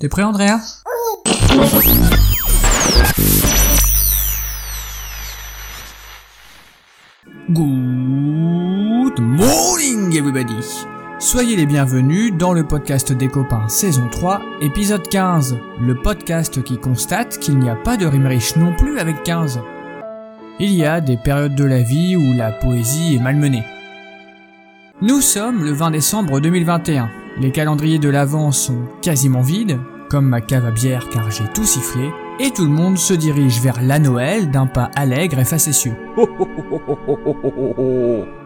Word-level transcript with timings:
T'es 0.00 0.08
prêt 0.08 0.22
Andrea? 0.22 0.58
Good 7.50 9.20
morning 9.20 10.16
everybody 10.16 10.54
Soyez 11.18 11.54
les 11.54 11.66
bienvenus 11.66 12.32
dans 12.34 12.54
le 12.54 12.66
podcast 12.66 13.12
des 13.12 13.28
copains 13.28 13.68
saison 13.68 14.08
3, 14.10 14.40
épisode 14.62 15.06
15, 15.06 15.58
le 15.82 15.94
podcast 15.94 16.62
qui 16.62 16.78
constate 16.78 17.38
qu'il 17.38 17.58
n'y 17.58 17.68
a 17.68 17.76
pas 17.76 17.98
de 17.98 18.06
rime 18.06 18.26
riche 18.26 18.56
non 18.56 18.74
plus 18.74 18.98
avec 18.98 19.22
15. 19.22 19.60
Il 20.60 20.72
y 20.72 20.86
a 20.86 21.02
des 21.02 21.18
périodes 21.18 21.54
de 21.54 21.64
la 21.64 21.82
vie 21.82 22.16
où 22.16 22.32
la 22.32 22.52
poésie 22.52 23.16
est 23.16 23.22
malmenée. 23.22 23.64
Nous 25.02 25.20
sommes 25.20 25.62
le 25.62 25.72
20 25.72 25.90
décembre 25.90 26.40
2021. 26.40 27.10
Les 27.38 27.52
calendriers 27.52 27.98
de 27.98 28.08
l'Avent 28.08 28.52
sont 28.52 28.82
quasiment 29.00 29.40
vides, 29.40 29.78
comme 30.10 30.26
ma 30.26 30.40
cave 30.40 30.66
à 30.66 30.70
bière 30.72 31.08
car 31.08 31.30
j'ai 31.30 31.44
tout 31.54 31.64
sifflé, 31.64 32.10
et 32.40 32.50
tout 32.50 32.64
le 32.64 32.70
monde 32.70 32.98
se 32.98 33.14
dirige 33.14 33.60
vers 33.60 33.80
la 33.80 33.98
Noël 33.98 34.50
d'un 34.50 34.66
pas 34.66 34.90
allègre 34.96 35.38
et 35.38 35.44
facétieux. 35.44 35.94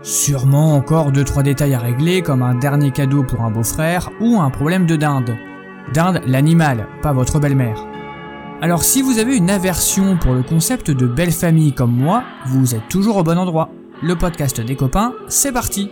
Sûrement 0.03 0.75
encore 0.75 1.11
2-3 1.11 1.43
détails 1.43 1.75
à 1.75 1.79
régler 1.79 2.23
comme 2.23 2.43
un 2.43 2.55
dernier 2.55 2.91
cadeau 2.91 3.23
pour 3.23 3.41
un 3.41 3.51
beau-frère 3.51 4.11
ou 4.21 4.39
un 4.41 4.51
problème 4.51 4.87
de 4.87 4.97
dinde. 4.97 5.37
Dinde 5.93 6.21
l'animal, 6.27 6.87
pas 7.03 7.13
votre 7.13 7.41
belle-mère. 7.41 7.87
Alors 8.61 8.85
si 8.85 9.03
vous 9.03 9.19
avez 9.19 9.37
une 9.37 9.51
aversion 9.51 10.17
pour 10.17 10.35
le 10.35 10.43
concept 10.43 10.91
de 10.91 11.07
belle 11.07 11.33
famille 11.33 11.73
comme 11.73 11.95
moi, 11.95 12.25
vous 12.47 12.75
êtes 12.75 12.89
toujours 12.89 13.17
au 13.17 13.23
bon 13.23 13.39
endroit. 13.39 13.71
Le 14.03 14.17
podcast 14.17 14.61
des 14.61 14.77
copains, 14.77 15.15
c'est 15.29 15.53
parti 15.53 15.91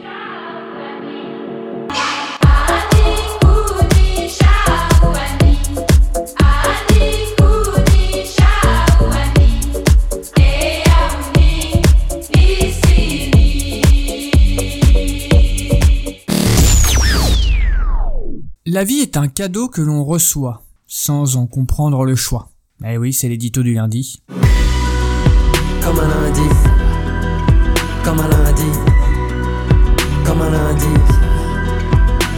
La 18.75 18.85
vie 18.85 19.01
est 19.01 19.19
un 19.19 19.29
cadeau 19.29 19.69
que 19.69 19.83
l'on 19.83 20.03
reçoit, 20.03 20.65
sans 20.87 21.37
en 21.37 21.47
comprendre 21.47 22.07
le 22.07 22.17
choix. 22.17 22.49
Eh 22.89 22.97
oui, 22.97 23.13
c'est 23.13 23.29
l'édito 23.29 23.63
du 23.63 23.75
lundi. 23.75 24.23
Comme 25.83 25.99
un 26.01 26.09
lundi, 26.09 26.49
comme 28.03 28.19
un 28.19 28.29
lundi, 28.29 28.63
comme 30.25 30.41
un 30.41 30.51
lundi, 30.51 30.87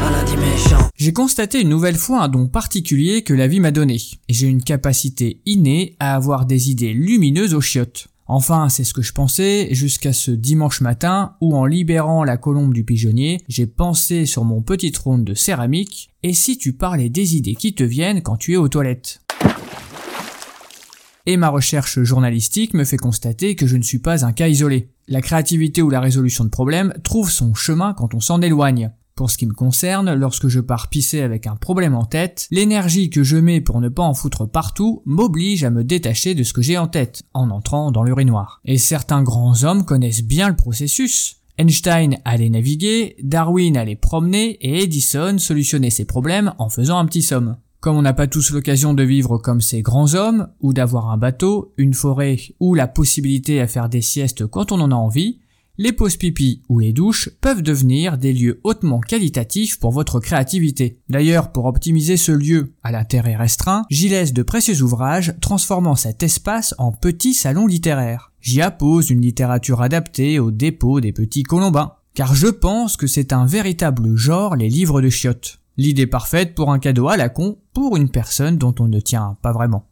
un 0.03 0.11
lundi 0.11 0.37
méchant. 0.39 0.91
J'ai 0.97 1.13
constaté 1.13 1.61
une 1.61 1.69
nouvelle 1.69 1.95
fois 1.95 2.25
un 2.25 2.29
don 2.29 2.49
particulier 2.49 3.23
que 3.23 3.33
la 3.33 3.47
vie 3.47 3.61
m'a 3.61 3.71
donné, 3.71 4.01
et 4.29 4.35
j'ai 4.35 4.49
une 4.49 4.65
capacité 4.65 5.41
innée 5.47 5.95
à 6.01 6.17
avoir 6.17 6.47
des 6.47 6.69
idées 6.69 6.95
lumineuses 6.95 7.55
aux 7.55 7.61
chiottes. 7.61 8.09
Enfin, 8.27 8.69
c'est 8.69 8.85
ce 8.85 8.95
que 8.95 9.03
je 9.03 9.13
pensais 9.13 9.69
jusqu'à 9.73 10.13
ce 10.13 10.31
dimanche 10.31 10.81
matin 10.81 11.37
où 11.41 11.57
en 11.57 11.67
libérant 11.67 12.25
la 12.25 12.37
colombe 12.37 12.73
du 12.73 12.85
pigeonnier, 12.85 13.43
j'ai 13.49 13.67
pensé 13.67 14.25
sur 14.25 14.45
mon 14.45 14.63
petit 14.63 14.93
trône 14.93 15.25
de 15.25 15.35
céramique, 15.35 16.11
et 16.23 16.33
si 16.33 16.57
tu 16.57 16.73
parlais 16.73 17.11
des 17.11 17.37
idées 17.37 17.55
qui 17.55 17.75
te 17.75 17.85
viennent 17.85 18.23
quand 18.23 18.37
tu 18.37 18.55
es 18.55 18.57
aux 18.57 18.69
toilettes 18.69 19.21
et 21.27 21.37
ma 21.37 21.49
recherche 21.49 22.03
journalistique 22.03 22.75
me 22.75 22.85
fait 22.85 22.97
constater 22.97 23.57
que 23.57 23.67
je 23.67 23.77
ne 23.77 23.83
suis 23.83 23.99
pas 23.99 24.25
un 24.25 24.33
cas 24.33 24.49
isolé. 24.49 24.91
La 25.09 25.23
créativité 25.23 25.83
ou 25.83 25.91
la 25.91 26.01
résolution 26.01 26.45
de 26.45 26.51
problèmes 26.51 26.93
trouve 27.03 27.31
son 27.31 27.55
chemin 27.55 27.95
quand 27.95 28.15
on 28.15 28.21
s'en 28.21 28.41
éloigne. 28.41 28.93
Pour 29.17 29.31
ce 29.31 29.39
qui 29.39 29.47
me 29.47 29.55
concerne, 29.55 30.13
lorsque 30.13 30.49
je 30.49 30.59
pars 30.59 30.89
pisser 30.89 31.21
avec 31.21 31.47
un 31.47 31.55
problème 31.55 31.95
en 31.95 32.05
tête, 32.05 32.49
l'énergie 32.51 33.11
que 33.11 33.23
je 33.23 33.37
mets 33.37 33.61
pour 33.61 33.81
ne 33.81 33.89
pas 33.89 34.03
en 34.03 34.13
foutre 34.13 34.49
partout 34.49 35.03
m'oblige 35.07 35.63
à 35.63 35.71
me 35.71 35.85
détacher 35.85 36.35
de 36.35 36.43
ce 36.43 36.53
que 36.53 36.63
j'ai 36.63 36.79
en 36.79 36.89
tête, 36.89 37.23
en 37.33 37.51
entrant 37.51 37.93
dans 37.93 38.03
l'urinoir. 38.03 38.61
Et 38.65 38.77
certains 38.77 39.23
grands 39.23 39.63
hommes 39.63 39.85
connaissent 39.85 40.25
bien 40.25 40.49
le 40.49 40.57
processus. 40.57 41.37
Einstein 41.59 42.17
allait 42.25 42.49
naviguer, 42.49 43.15
Darwin 43.23 43.77
allait 43.77 43.95
promener 43.95 44.59
et 44.61 44.83
Edison 44.83 45.39
solutionnait 45.39 45.91
ses 45.91 46.07
problèmes 46.07 46.53
en 46.59 46.69
faisant 46.69 46.99
un 46.99 47.07
petit 47.07 47.23
somme. 47.23 47.57
Comme 47.79 47.97
on 47.97 48.03
n'a 48.03 48.15
pas 48.15 48.27
tous 48.27 48.51
l'occasion 48.51 48.95
de 48.95 49.05
vivre 49.05 49.39
comme 49.39 49.61
ces 49.61 49.83
grands 49.83 50.15
hommes, 50.15 50.49
ou 50.61 50.73
d'avoir 50.73 51.11
un 51.11 51.19
bateau, 51.19 51.73
une 51.77 51.95
forêt, 51.95 52.39
ou 52.59 52.75
la 52.75 52.89
possibilité 52.89 53.61
à 53.61 53.69
faire 53.69 53.89
des 53.89 54.01
siestes 54.01 54.47
quand 54.47 54.73
on 54.73 54.81
en 54.81 54.91
a 54.91 54.97
envie, 54.97 55.39
les 55.77 55.93
pauses 55.93 56.17
pipi 56.17 56.63
ou 56.69 56.79
les 56.79 56.93
douches 56.93 57.31
peuvent 57.41 57.63
devenir 57.63 58.17
des 58.17 58.33
lieux 58.33 58.61
hautement 58.63 59.01
qualitatifs 59.01 59.79
pour 59.81 59.91
votre 59.91 60.21
créativité. 60.21 61.01
D'ailleurs, 61.09 61.51
pour 61.51 61.65
optimiser 61.65 62.17
ce 62.17 62.33
lieu 62.33 62.75
à 62.83 62.93
l'intérêt 62.93 63.35
restreint, 63.35 63.85
j'y 63.91 64.09
laisse 64.09 64.33
de 64.33 64.43
précieux 64.43 64.83
ouvrages 64.83 65.35
transformant 65.41 65.97
cet 65.97 66.23
espace 66.23 66.75
en 66.79 66.93
petit 66.93 67.35
salon 67.35 67.67
littéraire. 67.67 68.33
J'y 68.41 68.61
appose 68.63 69.11
une 69.11 69.23
littérature 69.23 69.83
adaptée 69.83 70.39
au 70.39 70.51
dépôt 70.51 71.01
des 71.01 71.13
petits 71.13 71.43
colombins. 71.43 71.95
Car 72.15 72.35
je 72.35 72.47
pense 72.47 72.97
que 72.97 73.09
c'est 73.09 73.33
un 73.33 73.45
véritable 73.45 74.15
genre 74.15 74.55
les 74.55 74.69
livres 74.69 75.03
de 75.03 75.09
chiottes. 75.09 75.59
L'idée 75.77 76.07
parfaite 76.07 76.55
pour 76.55 76.71
un 76.71 76.79
cadeau 76.79 77.09
à 77.09 77.17
la 77.17 77.29
con 77.29 77.59
pour 77.73 77.97
une 77.97 78.11
personne 78.11 78.59
dont 78.59 78.75
on 78.79 78.87
ne 78.87 79.01
tient 79.01 79.37
pas 79.43 79.51
vraiment. 79.51 79.89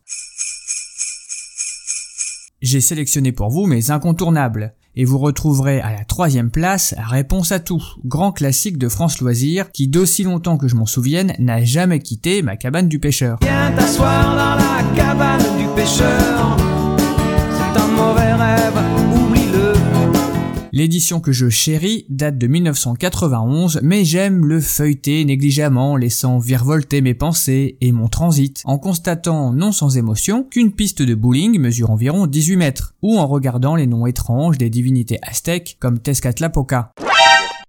J'ai 2.61 2.81
sélectionné 2.81 3.33
pour 3.33 3.51
vous 3.51 3.67
mes 3.67 3.91
incontournables, 3.91 4.77
et 4.95 5.05
vous 5.05 5.19
retrouverez 5.19 5.81
à 5.81 5.93
la 5.93 6.05
troisième 6.05 6.51
place 6.51 6.95
Réponse 6.99 7.53
à 7.53 7.61
tout, 7.61 7.83
grand 8.05 8.33
classique 8.33 8.79
de 8.79 8.89
France 8.89 9.21
Loisirs, 9.21 9.71
qui 9.73 9.89
d'aussi 9.89 10.23
longtemps 10.23 10.59
que 10.59 10.69
je 10.69 10.77
m'en 10.77 10.87
souvienne 10.87 11.35
n'a 11.39 11.65
jamais 11.65 12.01
quitté 12.01 12.43
ma 12.43 12.57
cabane 12.57 12.89
du 12.89 12.99
pêcheur. 12.99 13.39
L'édition 20.75 21.21
que 21.21 21.33
je 21.33 21.51
chéris 21.51 22.07
date 22.09 22.39
de 22.39 22.47
1991, 22.47 23.81
mais 23.83 24.07
j'aime 24.07 24.47
le 24.47 24.59
feuilleter 24.59 25.23
négligemment, 25.27 25.99
laissant 25.99 26.39
virevolter 26.39 27.03
mes 27.03 27.13
pensées 27.13 27.77
et 27.83 27.93
mon 27.93 28.09
transit, 28.09 28.63
en 28.65 28.79
constatant 28.79 29.53
non 29.53 29.71
sans 29.71 29.99
émotion 29.99 30.45
qu'une 30.45 30.73
piste 30.73 31.03
de 31.03 31.15
bowling 31.15 31.61
mesure 31.61 31.91
environ 31.91 32.27
18 32.27 32.57
mètres, 32.57 32.95
ou 33.03 33.19
en 33.19 33.27
regardant 33.27 33.77
les 33.77 33.87
noms 33.87 34.07
étranges 34.07 34.57
des 34.57 34.71
divinités 34.71 35.19
aztèques 35.21 35.77
comme 35.79 35.99
Tezcatlapoca. 35.99 36.93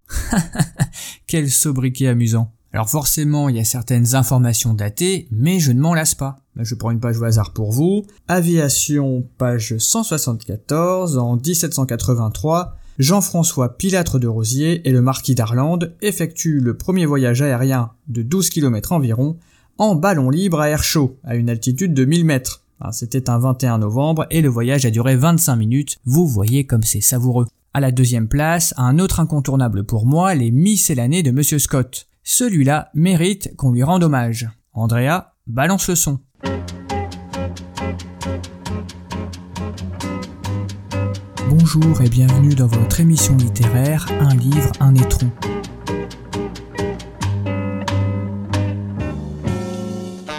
Quel 1.28 1.50
sobriquet 1.50 2.08
amusant. 2.08 2.53
Alors 2.72 2.90
forcément, 2.90 3.50
il 3.50 3.58
y 3.58 3.59
a 3.59 3.66
certaines 3.66 4.16
informations 4.16 4.74
datées, 4.74 5.28
mais 5.30 5.59
je 5.59 5.74
ne 5.74 5.81
m'en 5.81 5.94
lasse 5.94 6.16
pas. 6.16 6.38
Je 6.56 6.74
prends 6.74 6.92
une 6.92 7.02
page 7.02 7.19
au 7.19 7.25
hasard 7.25 7.52
pour 7.52 7.74
vous. 7.74 8.06
Aviation, 8.30 9.28
page 9.38 9.78
174, 9.78 11.18
en 11.18 11.36
1783, 11.36 12.78
Jean-François 13.00 13.76
Pilâtre 13.76 14.20
de 14.20 14.28
Rosier 14.28 14.88
et 14.88 14.92
le 14.92 15.02
marquis 15.02 15.34
d'Arlande 15.34 15.96
effectuent 16.02 16.59
le 16.59 16.78
premier 16.78 17.08
voyage 17.08 17.42
aérien 17.42 17.92
de 18.08 18.22
12 18.22 18.52
km 18.52 18.92
environ 18.92 19.38
en 19.80 19.96
ballon 19.96 20.30
libre 20.30 20.59
à 20.62 20.70
air 20.70 20.84
chaud 20.84 21.18
à 21.24 21.36
une 21.36 21.50
altitude 21.50 21.96
de 21.96 22.06
1000 22.06 22.24
mètres. 22.24 22.64
Ah, 22.80 22.92
C'était 22.92 23.31
un 23.31 23.40
21 23.40 23.80
novembre 23.80 24.28
et 24.30 24.42
le 24.42 24.50
voyage 24.50 24.86
a 24.86 24.92
duré 24.92 25.16
25 25.16 25.56
minutes. 25.56 25.98
Vous 26.06 26.28
voyez 26.28 26.66
comme 26.66 26.84
c'est 26.84 27.02
savoureux. 27.02 27.48
À 27.74 27.80
la 27.80 27.92
deuxième 27.92 28.28
place, 28.28 28.76
un 28.78 29.00
autre 29.00 29.20
incontournable 29.20 29.84
pour 29.84 30.06
moi, 30.06 30.36
les 30.36 30.52
miscellanées 30.52 31.24
de 31.24 31.31
Monsieur 31.31 31.58
Scott. 31.58 32.08
Celui-là 32.24 32.92
mérite 32.94 33.56
qu'on 33.58 33.72
lui 33.72 33.81
rende 33.81 34.04
hommage. 34.04 34.48
Andrea, 34.74 35.34
balance 35.48 35.88
le 35.88 35.96
son. 35.96 36.20
Bonjour 41.75 42.01
et 42.01 42.09
bienvenue 42.09 42.53
dans 42.53 42.67
votre 42.67 43.00
émission 43.00 43.35
littéraire 43.35 44.06
Un 44.19 44.35
livre, 44.35 44.72
un 44.79 44.94
étron. 44.94 45.31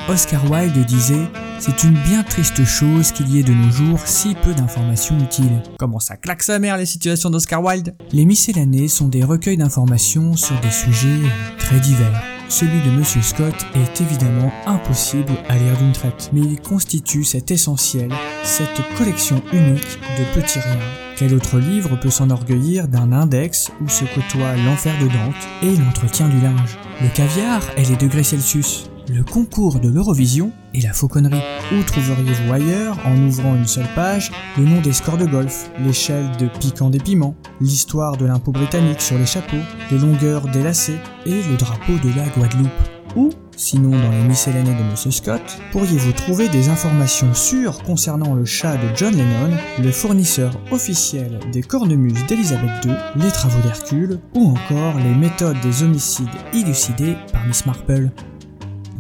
Oscar 0.09 0.49
Wilde 0.49 0.85
disait 0.87 1.27
C'est 1.67 1.85
une 1.85 1.97
bien 2.03 2.23
triste 2.23 2.63
chose 2.67 3.11
qu'il 3.11 3.31
y 3.31 3.41
ait 3.41 3.43
de 3.43 3.55
nos 3.55 3.71
jours 3.71 4.01
si 4.05 4.35
peu 4.35 4.53
d'informations 4.53 5.19
utiles. 5.19 5.63
Comment 5.79 5.99
ça 5.99 6.19
claque 6.19 6.43
sa 6.43 6.59
mère 6.59 6.77
les 6.77 6.85
situations 6.85 7.31
d'Oscar 7.31 7.65
Wilde? 7.65 7.97
Les 8.13 8.27
miscellanées 8.27 8.87
sont 8.87 9.09
des 9.09 9.25
recueils 9.25 9.57
d'informations 9.57 10.37
sur 10.37 10.61
des 10.61 10.71
sujets 10.71 11.23
très 11.57 11.81
divers. 11.81 12.23
Celui 12.51 12.83
de 12.83 12.91
Monsieur 12.91 13.23
Scott 13.23 13.55
est 13.75 13.99
évidemment 14.03 14.53
impossible 14.67 15.33
à 15.49 15.57
lire 15.57 15.79
d'une 15.79 15.93
traite, 15.93 16.29
mais 16.35 16.43
il 16.43 16.61
constitue 16.61 17.25
cet 17.25 17.51
essentiel, 17.51 18.13
cette 18.43 18.83
collection 18.99 19.41
unique 19.55 19.99
de 20.19 20.39
petits 20.39 20.61
riens. 20.61 20.77
Quel 21.17 21.33
autre 21.33 21.59
livre 21.59 21.99
peut 21.99 22.11
s'enorgueillir 22.11 22.89
d'un 22.89 23.11
index 23.11 23.71
où 23.81 23.89
se 23.89 24.05
côtoient 24.05 24.55
l'enfer 24.67 24.93
de 25.01 25.07
Dante 25.07 25.49
et 25.63 25.75
l'entretien 25.79 26.29
du 26.29 26.43
linge? 26.43 26.77
Le 27.01 27.09
caviar 27.09 27.63
et 27.79 27.85
les 27.87 27.97
degrés 27.97 28.23
Celsius 28.23 28.91
le 29.09 29.23
concours 29.23 29.81
de 29.81 29.89
l'Eurovision 29.89 30.53
et 30.73 30.81
la 30.81 30.93
fauconnerie. 30.93 31.43
Où 31.73 31.83
trouveriez-vous 31.83 32.53
ailleurs, 32.53 32.99
en 33.05 33.17
ouvrant 33.19 33.55
une 33.55 33.67
seule 33.67 33.89
page, 33.95 34.33
le 34.59 34.65
nom 34.65 34.81
des 34.81 34.93
scores 34.93 35.19
de 35.19 35.27
golf, 35.27 35.71
l'échelle 35.85 36.29
de 36.39 36.47
piquant 36.47 36.91
des 36.91 36.99
piments, 36.99 37.37
l'histoire 37.61 38.17
de 38.17 38.27
l'impôt 38.27 38.53
britannique 38.53 39.01
sur 39.01 39.19
les 39.19 39.27
chapeaux, 39.27 39.57
les 39.91 39.99
longueurs 39.99 40.49
des 40.49 40.63
lacets 40.63 41.01
et 41.27 41.43
le 41.43 41.57
drapeau 41.57 41.93
de 42.03 42.17
la 42.17 42.27
Guadeloupe? 42.29 42.71
Ou 43.17 43.31
sinon 43.57 43.91
dans 43.91 44.11
les 44.11 44.25
miscellanées 44.25 44.75
de 44.75 44.91
Monsieur 44.91 45.13
Scott, 45.13 45.43
pourriez-vous 45.71 46.11
trouver 46.13 46.49
des 46.49 46.69
informations 46.69 47.33
sûres 47.33 47.81
concernant 47.85 48.35
le 48.35 48.45
chat 48.45 48.77
de 48.77 48.89
John 48.97 49.15
Lennon, 49.15 49.57
le 49.81 49.93
fournisseur 49.93 50.59
officiel 50.73 51.39
des 51.53 51.63
cornemuses 51.63 52.27
d'Elisabeth 52.27 52.85
II, 52.85 52.95
les 53.15 53.31
travaux 53.31 53.61
d'Hercule, 53.61 54.19
ou 54.35 54.49
encore 54.49 54.99
les 54.99 55.15
méthodes 55.15 55.61
des 55.63 55.85
homicides 55.85 56.27
élucidés 56.53 57.17
par 57.33 57.47
Miss 57.47 57.67
Marple? 57.67 58.11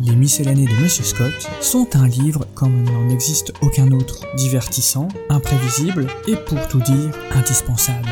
Les 0.01 0.17
miscellanées 0.17 0.67
de 0.67 0.83
Monsieur 0.83 1.05
Scott 1.05 1.33
sont 1.61 1.89
un 1.95 2.09
livre 2.09 2.47
comme 2.55 2.85
il 2.85 2.93
n'en 2.93 3.09
existe 3.09 3.53
aucun 3.63 3.91
autre, 3.93 4.27
divertissant, 4.37 5.09
imprévisible 5.29 6.07
et 6.27 6.37
pour 6.37 6.67
tout 6.69 6.81
dire, 6.81 7.11
indispensable. 7.31 8.09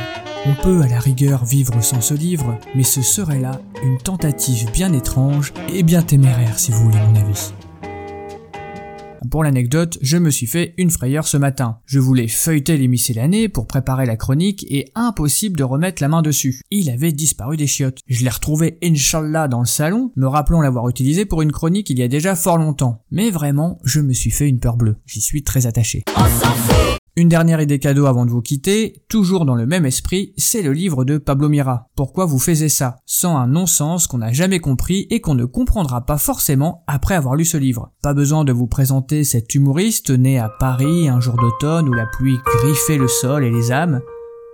On 0.47 0.55
peut 0.63 0.83
à 0.83 0.89
la 0.89 1.01
rigueur 1.01 1.45
vivre 1.45 1.83
sans 1.83 2.01
ce 2.01 2.15
livre, 2.15 2.59
mais 2.75 2.85
ce 2.85 3.03
serait 3.03 3.41
là 3.41 3.61
une 3.83 3.99
tentative 3.99 4.71
bien 4.73 4.93
étrange 4.93 5.53
et 5.73 5.83
bien 5.83 6.03
téméraire 6.03 6.59
si 6.59 6.73
vous 6.73 6.85
voulez 6.85 6.99
mon 6.99 7.21
avis. 7.21 7.53
Pour 9.31 9.45
l'anecdote, 9.45 9.99
je 10.03 10.17
me 10.17 10.31
suis 10.31 10.47
fait 10.47 10.75
une 10.79 10.91
frayeur 10.91 11.27
ce 11.27 11.37
matin. 11.37 11.79
Je 11.87 11.99
voulais 11.99 12.29
feuilleter 12.29 12.77
les 12.77 12.89
miscellanées 12.89 13.49
pour 13.49 13.67
préparer 13.67 14.07
la 14.07 14.17
chronique 14.17 14.67
et 14.69 14.91
impossible 14.95 15.57
de 15.57 15.65
remettre 15.65 16.03
la 16.03 16.09
main 16.09 16.23
dessus. 16.23 16.61
Il 16.71 16.91
avait 16.91 17.13
disparu 17.13 17.57
des 17.57 17.67
chiottes. 17.67 17.99
Je 18.09 18.25
l'ai 18.25 18.31
retrouvé 18.31 18.79
Inch'Allah 18.83 19.49
dans 19.49 19.61
le 19.61 19.67
salon, 19.67 20.13
me 20.17 20.27
rappelant 20.27 20.61
l'avoir 20.61 20.89
utilisé 20.89 21.25
pour 21.25 21.43
une 21.43 21.53
chronique 21.53 21.91
il 21.91 21.99
y 21.99 22.03
a 22.03 22.09
déjà 22.09 22.35
fort 22.35 22.59
longtemps. 22.59 23.05
Mais 23.11 23.31
vraiment, 23.31 23.79
je 23.85 24.01
me 24.01 24.13
suis 24.13 24.31
fait 24.31 24.49
une 24.49 24.61
peur 24.61 24.77
bleue. 24.77 24.97
J'y 25.07 25.21
suis 25.21 25.43
très 25.43 25.67
attaché. 25.67 26.03
Une 27.15 27.29
dernière 27.29 27.61
idée 27.61 27.79
cadeau 27.79 28.07
avant 28.07 28.25
de 28.25 28.31
vous 28.31 28.41
quitter, 28.41 29.05
toujours 29.11 29.45
dans 29.45 29.55
le 29.55 29.67
même 29.67 29.85
esprit, 29.85 30.33
c'est 30.39 30.63
le 30.63 30.73
livre 30.73 31.05
de 31.05 31.19
Pablo 31.19 31.51
Mira. 31.51 31.91
Pourquoi 31.95 32.25
vous 32.25 32.39
faisiez 32.39 32.71
ça? 32.71 32.97
Sans 33.05 33.37
un 33.37 33.47
non-sens 33.47 34.07
qu'on 34.07 34.19
n'a 34.19 34.33
jamais 34.33 34.61
compris 34.61 35.07
et 35.11 35.21
qu'on 35.21 35.35
ne 35.35 35.45
comprendra 35.45 36.07
pas 36.07 36.17
forcément 36.17 36.85
après 36.87 37.15
avoir 37.15 37.35
lu 37.35 37.45
ce 37.45 37.59
livre. 37.59 37.93
Pas 38.03 38.15
besoin 38.15 38.45
de 38.45 38.53
vous 38.53 38.67
présenter 38.67 39.25
cet 39.25 39.55
humoriste 39.55 40.09
né 40.09 40.39
à 40.39 40.49
Paris 40.49 41.07
un 41.11 41.21
jour 41.21 41.37
d'automne 41.37 41.87
où 41.87 41.93
la 41.93 42.07
pluie 42.07 42.39
griffait 42.47 42.97
le 42.97 43.09
sol 43.09 43.45
et 43.45 43.51
les 43.51 43.73
âmes. 43.73 44.01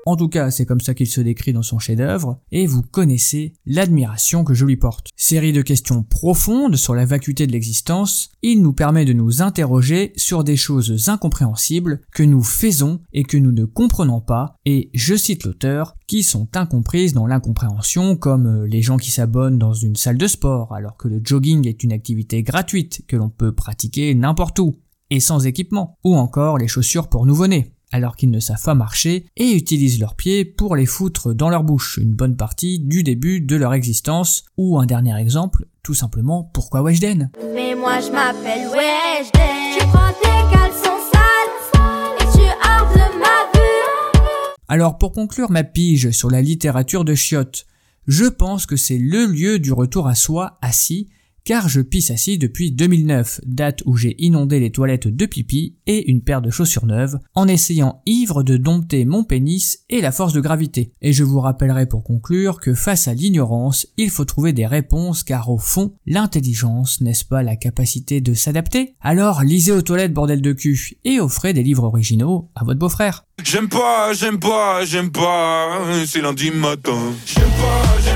En 0.08 0.16
tout 0.16 0.30
cas, 0.30 0.50
c'est 0.50 0.64
comme 0.64 0.80
ça 0.80 0.94
qu'il 0.94 1.06
se 1.06 1.20
décrit 1.20 1.52
dans 1.52 1.62
son 1.62 1.78
chef-d'œuvre, 1.78 2.40
et 2.50 2.66
vous 2.66 2.80
connaissez 2.80 3.52
l'admiration 3.66 4.42
que 4.42 4.54
je 4.54 4.64
lui 4.64 4.78
porte. 4.78 5.08
Série 5.16 5.52
de 5.52 5.60
questions 5.60 6.02
profondes 6.02 6.76
sur 6.76 6.94
la 6.94 7.04
vacuité 7.04 7.46
de 7.46 7.52
l'existence, 7.52 8.30
il 8.40 8.62
nous 8.62 8.72
permet 8.72 9.04
de 9.04 9.12
nous 9.12 9.42
interroger 9.42 10.14
sur 10.16 10.44
des 10.44 10.56
choses 10.56 11.10
incompréhensibles 11.10 12.00
que 12.14 12.22
nous 12.22 12.42
faisons 12.42 13.02
et 13.12 13.22
que 13.22 13.36
nous 13.36 13.52
ne 13.52 13.66
comprenons 13.66 14.22
pas, 14.22 14.54
et 14.64 14.88
je 14.94 15.14
cite 15.14 15.44
l'auteur, 15.44 15.94
qui 16.06 16.22
sont 16.22 16.48
incomprises 16.56 17.12
dans 17.12 17.26
l'incompréhension 17.26 18.16
comme 18.16 18.46
euh, 18.46 18.66
les 18.66 18.80
gens 18.80 18.96
qui 18.96 19.10
s'abonnent 19.10 19.58
dans 19.58 19.74
une 19.74 19.96
salle 19.96 20.16
de 20.16 20.26
sport 20.26 20.72
alors 20.72 20.96
que 20.96 21.08
le 21.08 21.20
jogging 21.22 21.68
est 21.68 21.84
une 21.84 21.92
activité 21.92 22.42
gratuite 22.42 23.02
que 23.08 23.16
l'on 23.16 23.28
peut 23.28 23.52
pratiquer 23.52 24.14
n'importe 24.14 24.58
où 24.58 24.78
et 25.10 25.20
sans 25.20 25.46
équipement, 25.46 25.98
ou 26.02 26.16
encore 26.16 26.56
les 26.56 26.68
chaussures 26.68 27.08
pour 27.08 27.26
nouveau-nés 27.26 27.74
alors 27.92 28.16
qu'ils 28.16 28.30
ne 28.30 28.40
savent 28.40 28.62
pas 28.62 28.74
marcher 28.74 29.26
et 29.36 29.52
utilisent 29.52 30.00
leurs 30.00 30.14
pieds 30.14 30.44
pour 30.44 30.76
les 30.76 30.86
foutre 30.86 31.34
dans 31.34 31.48
leur 31.48 31.64
bouche 31.64 31.98
une 32.00 32.14
bonne 32.14 32.36
partie 32.36 32.78
du 32.78 33.02
début 33.02 33.40
de 33.40 33.56
leur 33.56 33.74
existence, 33.74 34.44
ou 34.56 34.78
un 34.78 34.86
dernier 34.86 35.18
exemple, 35.18 35.66
tout 35.82 35.94
simplement 35.94 36.44
pourquoi 36.52 36.82
Weshden? 36.82 37.30
Mais 37.54 37.74
moi 37.74 38.00
je 38.00 38.10
m'appelle 38.10 38.68
Weshden. 38.68 39.78
Tu 39.78 39.86
prends 39.86 40.12
tes 40.20 40.56
caleçons 40.56 41.00
sales 41.12 42.20
et 42.20 42.24
tu 42.32 42.38
de 42.38 43.18
ma 43.18 43.58
vue. 43.58 44.54
Alors 44.68 44.98
pour 44.98 45.12
conclure 45.12 45.50
ma 45.50 45.64
pige 45.64 46.10
sur 46.10 46.30
la 46.30 46.42
littérature 46.42 47.04
de 47.04 47.14
Chiotte, 47.14 47.66
je 48.06 48.24
pense 48.24 48.66
que 48.66 48.76
c'est 48.76 48.98
le 48.98 49.26
lieu 49.26 49.58
du 49.58 49.72
retour 49.72 50.08
à 50.08 50.14
soi 50.14 50.58
assis 50.62 51.08
car 51.48 51.66
je 51.66 51.80
pisse 51.80 52.10
assis 52.10 52.36
depuis 52.36 52.72
2009, 52.72 53.40
date 53.46 53.82
où 53.86 53.96
j'ai 53.96 54.22
inondé 54.22 54.60
les 54.60 54.70
toilettes 54.70 55.08
de 55.08 55.24
pipi 55.24 55.78
et 55.86 56.10
une 56.10 56.20
paire 56.20 56.42
de 56.42 56.50
chaussures 56.50 56.84
neuves, 56.84 57.18
en 57.34 57.48
essayant 57.48 58.02
ivre 58.04 58.42
de 58.42 58.58
dompter 58.58 59.06
mon 59.06 59.24
pénis 59.24 59.78
et 59.88 60.02
la 60.02 60.12
force 60.12 60.34
de 60.34 60.42
gravité. 60.42 60.92
Et 61.00 61.14
je 61.14 61.24
vous 61.24 61.40
rappellerai 61.40 61.86
pour 61.86 62.04
conclure 62.04 62.60
que 62.60 62.74
face 62.74 63.08
à 63.08 63.14
l'ignorance, 63.14 63.86
il 63.96 64.10
faut 64.10 64.26
trouver 64.26 64.52
des 64.52 64.66
réponses 64.66 65.22
car 65.22 65.48
au 65.48 65.56
fond, 65.56 65.94
l'intelligence, 66.04 67.00
n'est-ce 67.00 67.24
pas 67.24 67.42
la 67.42 67.56
capacité 67.56 68.20
de 68.20 68.34
s'adapter? 68.34 68.96
Alors 69.00 69.42
lisez 69.42 69.72
aux 69.72 69.80
toilettes 69.80 70.12
bordel 70.12 70.42
de 70.42 70.52
cul 70.52 70.98
et 71.06 71.18
offrez 71.18 71.54
des 71.54 71.62
livres 71.62 71.84
originaux 71.84 72.50
à 72.56 72.64
votre 72.64 72.78
beau-frère. 72.78 73.24
J'aime 73.42 73.70
pas, 73.70 74.12
j'aime 74.12 74.38
pas, 74.38 74.84
j'aime 74.84 75.10
pas, 75.10 75.80
c'est 76.04 76.20
lundi 76.20 76.50
matin. 76.50 77.14
J'aime 77.24 77.44
pas, 77.44 77.96
j'aime 78.04 78.04
pas, 78.04 78.07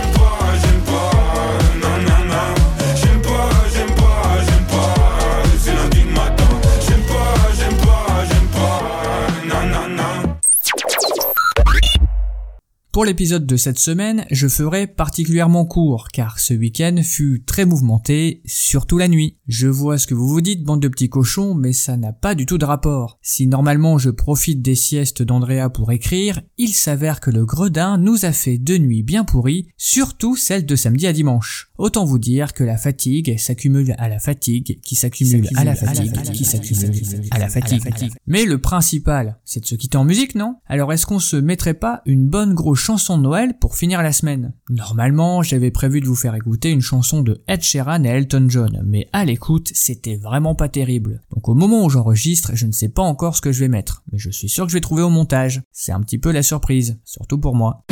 Pour 12.93 13.06
l'épisode 13.06 13.47
de 13.47 13.56
cette 13.56 13.79
semaine, 13.79 14.27
je 14.31 14.47
ferai 14.47 14.87
particulièrement 14.87 15.65
court, 15.65 16.09
car 16.12 16.39
ce 16.39 16.53
week-end 16.53 16.97
fut 17.03 17.43
très 17.47 17.65
mouvementé, 17.65 18.43
surtout 18.44 18.99
la 18.99 19.09
nuit. 19.09 19.39
Je 19.49 19.67
vois 19.67 19.97
ce 19.97 20.06
que 20.06 20.12
vous 20.12 20.29
vous 20.29 20.43
dites, 20.43 20.62
bande 20.62 20.83
de 20.83 20.89
petits 20.89 21.09
cochons, 21.09 21.55
mais 21.55 21.73
ça 21.73 21.97
n'a 21.97 22.12
pas 22.12 22.35
du 22.35 22.44
tout 22.44 22.59
de 22.59 22.67
rapport. 22.67 23.19
Si 23.23 23.47
normalement 23.47 23.97
je 23.97 24.11
profite 24.11 24.61
des 24.61 24.75
siestes 24.75 25.23
d'Andrea 25.23 25.71
pour 25.71 25.91
écrire, 25.91 26.43
il 26.59 26.75
s'avère 26.75 27.21
que 27.21 27.31
le 27.31 27.47
gredin 27.47 27.97
nous 27.97 28.27
a 28.27 28.33
fait 28.33 28.59
deux 28.59 28.77
nuits 28.77 29.03
bien 29.03 29.25
pourries, 29.25 29.69
surtout 29.79 30.37
celle 30.37 30.67
de 30.67 30.77
samedi 30.77 31.06
à 31.06 31.15
dimanche. 31.15 31.71
Autant 31.79 32.05
vous 32.05 32.19
dire 32.19 32.53
que 32.53 32.62
la 32.62 32.77
fatigue 32.77 33.39
s'accumule 33.39 33.94
à 33.97 34.11
la 34.11 34.19
fatigue, 34.19 34.81
qui 34.83 34.97
s'accumule 34.97 35.49
à 35.56 35.65
la 35.65 35.75
fatigue, 35.75 36.12
qui 36.33 36.44
s'accumule 36.44 36.93
à 37.31 37.39
la 37.39 37.49
fatigue. 37.49 38.12
Mais 38.27 38.44
le 38.44 38.61
principal, 38.61 39.39
c'est 39.47 39.61
de 39.61 39.67
se 39.67 39.77
quitter 39.77 39.97
en 39.97 40.05
musique, 40.05 40.35
non? 40.35 40.56
Alors 40.67 40.93
est-ce 40.93 41.06
qu'on 41.06 41.21
se 41.21 41.37
mettrait 41.37 41.73
pas 41.73 42.03
une 42.05 42.29
bonne 42.29 42.53
grosse 42.53 42.81
chanson 42.82 43.17
de 43.17 43.23
Noël 43.23 43.55
pour 43.61 43.76
finir 43.76 44.02
la 44.02 44.12
semaine 44.12 44.55
Normalement, 44.69 45.43
j'avais 45.43 45.70
prévu 45.70 46.00
de 46.00 46.06
vous 46.06 46.17
faire 46.17 46.34
écouter 46.34 46.70
une 46.70 46.81
chanson 46.81 47.23
de 47.23 47.40
Ed 47.46 47.62
Sheeran 47.62 48.02
et 48.02 48.08
Elton 48.08 48.46
John, 48.49 48.82
mais 48.84 49.08
à 49.12 49.25
l'écoute, 49.25 49.70
c'était 49.73 50.17
vraiment 50.17 50.56
pas 50.56 50.69
terrible. 50.69 51.23
Donc 51.32 51.49
au 51.49 51.55
moment 51.55 51.84
où 51.84 51.90
j'enregistre, 51.90 52.50
je 52.55 52.67
ne 52.67 52.73
sais 52.73 52.88
pas 52.88 53.02
encore 53.02 53.37
ce 53.37 53.40
que 53.40 53.52
je 53.52 53.61
vais 53.61 53.69
mettre, 53.69 54.02
mais 54.11 54.19
je 54.19 54.31
suis 54.31 54.49
sûr 54.49 54.64
que 54.67 54.73
je 54.73 54.76
vais 54.76 54.81
trouver 54.81 55.02
au 55.02 55.11
montage. 55.11 55.62
C'est 55.70 55.93
un 55.93 56.00
petit 56.00 56.19
peu 56.19 56.32
la 56.32 56.43
surprise, 56.43 56.99
surtout 57.05 57.38
pour 57.38 57.55
moi. 57.55 57.84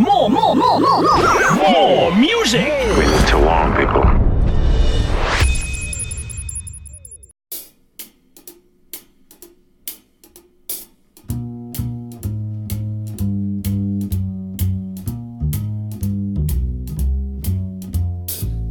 More, 0.00 0.28
more, 0.28 0.56
more, 0.56 0.80
more, 0.80 0.80
more, 0.80 1.72
more 1.72 2.16
music. 2.16 2.66
We 2.98 3.06
live 3.06 3.26
to 3.30 3.38
warn 3.38 3.74
people. 3.76 4.07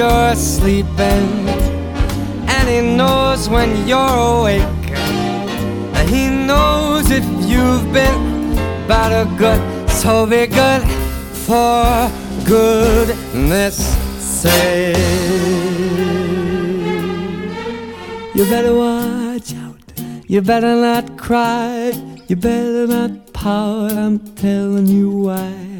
You're 0.00 0.34
sleeping, 0.34 1.46
and 2.54 2.66
he 2.66 2.80
knows 2.80 3.50
when 3.50 3.86
you're 3.86 4.16
awake. 4.32 4.88
And 5.96 6.08
he 6.08 6.24
knows 6.48 7.10
if 7.10 7.24
you've 7.50 7.92
been 7.92 8.56
bad 8.88 9.12
or 9.12 9.28
good, 9.36 9.60
so 9.90 10.24
be 10.24 10.46
good 10.46 10.82
for 11.46 12.10
goodness 12.46 13.76
sake. 14.18 14.96
You 18.34 18.44
better 18.54 18.74
watch 18.74 19.52
out. 19.54 19.84
You 20.26 20.40
better 20.40 20.76
not 20.76 21.18
cry. 21.18 21.92
You 22.26 22.36
better 22.36 22.86
not 22.86 23.34
pout. 23.34 23.92
I'm 23.92 24.18
telling 24.36 24.86
you 24.86 25.10
why. 25.10 25.79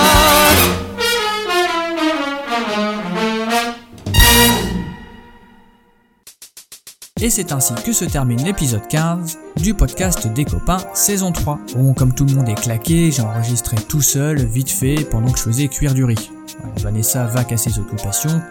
Et 7.23 7.29
c'est 7.29 7.51
ainsi 7.51 7.75
que 7.75 7.93
se 7.93 8.03
termine 8.03 8.43
l'épisode 8.43 8.87
15 8.87 9.37
du 9.57 9.75
podcast 9.75 10.27
des 10.27 10.43
copains 10.43 10.79
saison 10.95 11.31
3. 11.31 11.59
Bon, 11.75 11.93
comme 11.93 12.15
tout 12.15 12.25
le 12.25 12.33
monde 12.33 12.49
est 12.49 12.59
claqué, 12.59 13.11
j'ai 13.11 13.21
enregistré 13.21 13.77
tout 13.77 14.01
seul, 14.01 14.43
vite 14.43 14.71
fait, 14.71 15.03
pendant 15.03 15.31
que 15.31 15.37
je 15.37 15.43
faisais 15.43 15.67
cuire 15.67 15.93
du 15.93 16.03
riz. 16.03 16.31
Vanessa 16.77 17.25
va 17.25 17.41
à 17.47 17.57
ses 17.57 17.77
occupations 17.77 18.41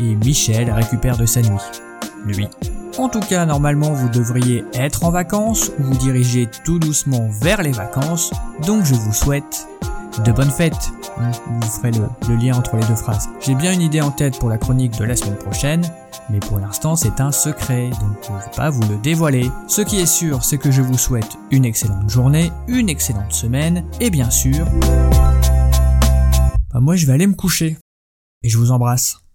et 0.00 0.16
Michel 0.16 0.72
récupère 0.72 1.16
de 1.16 1.24
sa 1.24 1.40
nuit. 1.40 1.62
Lui. 2.24 2.48
En 2.98 3.08
tout 3.08 3.20
cas, 3.20 3.46
normalement, 3.46 3.92
vous 3.92 4.08
devriez 4.08 4.64
être 4.74 5.04
en 5.04 5.10
vacances 5.10 5.70
ou 5.78 5.84
vous 5.84 5.96
diriger 5.96 6.48
tout 6.64 6.80
doucement 6.80 7.28
vers 7.40 7.62
les 7.62 7.70
vacances, 7.70 8.32
donc 8.66 8.84
je 8.84 8.94
vous 8.94 9.12
souhaite 9.12 9.68
de 10.24 10.32
bonnes 10.32 10.50
fêtes. 10.50 10.92
Vous 11.16 11.68
ferez 11.68 11.90
le, 11.92 12.36
lien 12.36 12.56
entre 12.56 12.76
les 12.76 12.86
deux 12.86 12.96
phrases. 12.96 13.28
J'ai 13.40 13.54
bien 13.54 13.72
une 13.72 13.80
idée 13.80 14.00
en 14.00 14.10
tête 14.10 14.38
pour 14.38 14.48
la 14.48 14.58
chronique 14.58 14.98
de 14.98 15.04
la 15.04 15.16
semaine 15.16 15.36
prochaine, 15.36 15.82
mais 16.30 16.40
pour 16.40 16.58
l'instant 16.58 16.96
c'est 16.96 17.20
un 17.20 17.32
secret, 17.32 17.90
donc 17.90 18.16
je 18.26 18.32
ne 18.32 18.38
vais 18.38 18.56
pas 18.56 18.70
vous 18.70 18.82
le 18.82 18.96
dévoiler. 18.98 19.50
Ce 19.68 19.82
qui 19.82 19.98
est 19.98 20.06
sûr, 20.06 20.44
c'est 20.44 20.58
que 20.58 20.70
je 20.70 20.82
vous 20.82 20.98
souhaite 20.98 21.36
une 21.50 21.64
excellente 21.64 22.10
journée, 22.10 22.50
une 22.68 22.88
excellente 22.88 23.32
semaine, 23.32 23.84
et 24.00 24.10
bien 24.10 24.30
sûr... 24.30 24.66
Bah 26.72 26.80
moi 26.80 26.96
je 26.96 27.06
vais 27.06 27.12
aller 27.12 27.26
me 27.26 27.34
coucher. 27.34 27.76
Et 28.42 28.48
je 28.48 28.58
vous 28.58 28.70
embrasse. 28.70 29.18